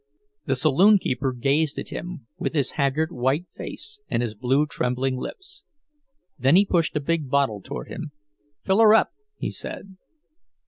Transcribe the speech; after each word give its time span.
The 0.47 0.55
saloon 0.55 0.97
keeper 0.97 1.31
gazed 1.31 1.77
at 1.77 1.89
him, 1.89 2.25
with 2.39 2.55
his 2.55 2.71
haggard 2.71 3.11
white 3.11 3.45
face 3.55 3.99
and 4.09 4.23
his 4.23 4.33
blue 4.33 4.65
trembling 4.65 5.15
lips. 5.15 5.65
Then 6.39 6.55
he 6.55 6.65
pushed 6.65 6.95
a 6.95 6.99
big 6.99 7.29
bottle 7.29 7.61
toward 7.61 7.87
him. 7.87 8.11
"Fill 8.63 8.79
her 8.79 8.95
up!" 8.95 9.11
he 9.37 9.51
said. 9.51 9.97